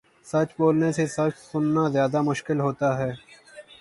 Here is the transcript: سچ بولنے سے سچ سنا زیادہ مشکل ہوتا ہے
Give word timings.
سچ 0.27 0.49
بولنے 0.57 0.89
سے 0.91 1.05
سچ 1.07 1.33
سنا 1.41 1.83
زیادہ 1.89 2.19
مشکل 2.21 2.59
ہوتا 2.59 2.89
ہے 2.99 3.11